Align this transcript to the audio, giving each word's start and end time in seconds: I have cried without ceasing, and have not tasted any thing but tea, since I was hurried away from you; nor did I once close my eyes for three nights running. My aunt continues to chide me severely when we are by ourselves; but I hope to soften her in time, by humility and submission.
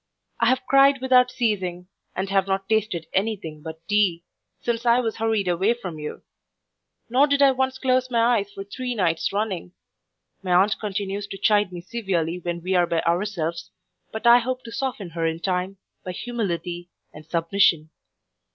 I 0.39 0.47
have 0.47 0.65
cried 0.67 0.99
without 0.99 1.29
ceasing, 1.29 1.87
and 2.15 2.27
have 2.31 2.47
not 2.47 2.67
tasted 2.67 3.05
any 3.13 3.35
thing 3.35 3.61
but 3.61 3.87
tea, 3.87 4.23
since 4.59 4.83
I 4.83 4.99
was 4.99 5.17
hurried 5.17 5.47
away 5.47 5.75
from 5.75 5.99
you; 5.99 6.23
nor 7.07 7.27
did 7.27 7.39
I 7.43 7.51
once 7.51 7.77
close 7.77 8.09
my 8.09 8.37
eyes 8.39 8.51
for 8.51 8.63
three 8.63 8.95
nights 8.95 9.31
running. 9.31 9.73
My 10.41 10.53
aunt 10.55 10.79
continues 10.79 11.27
to 11.27 11.37
chide 11.37 11.71
me 11.71 11.81
severely 11.81 12.39
when 12.39 12.63
we 12.63 12.73
are 12.73 12.87
by 12.87 13.01
ourselves; 13.01 13.69
but 14.11 14.25
I 14.25 14.39
hope 14.39 14.63
to 14.63 14.71
soften 14.71 15.11
her 15.11 15.27
in 15.27 15.39
time, 15.39 15.77
by 16.03 16.13
humility 16.13 16.89
and 17.13 17.23
submission. 17.23 17.91